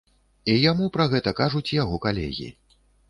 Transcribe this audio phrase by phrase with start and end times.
[0.53, 2.49] І яму пра гэта кажуць яго калегі.